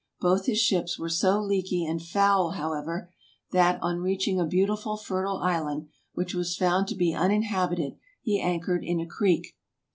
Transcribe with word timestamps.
Both 0.19 0.47
his 0.47 0.57
ships 0.59 0.97
were 0.97 1.09
so 1.11 1.39
leaky 1.39 1.85
and 1.85 2.01
foul, 2.01 2.53
however, 2.53 3.11
that, 3.51 3.77
on 3.83 3.99
reaching 3.99 4.39
a 4.39 4.47
beautiful 4.47 4.97
fertile 4.97 5.37
island, 5.37 5.89
which 6.13 6.33
was 6.33 6.57
found 6.57 6.87
to 6.87 6.95
be 6.95 7.13
uninhabited, 7.13 7.97
he 8.19 8.39
anchored 8.41 8.83
in 8.83 8.99
a 8.99 9.05
creek. 9.05 9.55